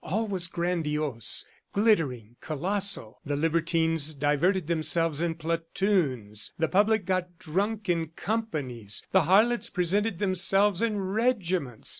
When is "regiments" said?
10.97-11.89